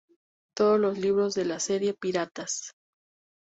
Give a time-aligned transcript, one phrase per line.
[0.55, 2.73] Todos los libros de la serie "¡Piratas!